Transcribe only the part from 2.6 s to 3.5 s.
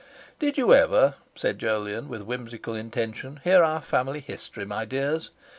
intention,